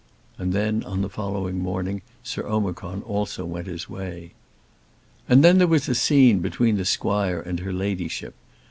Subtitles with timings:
[0.39, 4.33] And then, on the following morning, Sir Omicron also went his way.
[5.29, 8.33] And then there was a scene between the squire and her ladyship.